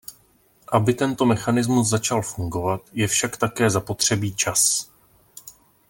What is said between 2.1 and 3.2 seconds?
fungovat, je